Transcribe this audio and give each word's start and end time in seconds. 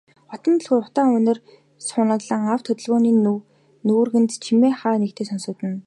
Хотын 0.31 0.53
дээгүүр 0.59 0.83
утаа 0.87 1.07
униар 1.17 1.39
суунаглан, 1.87 2.41
авто 2.53 2.67
хөдөлгөөний 2.69 3.15
нүргээнт 3.87 4.31
чимээ 4.43 4.73
хаа 4.81 4.97
нэгхэн 5.01 5.27
сонсогдоно. 5.29 5.77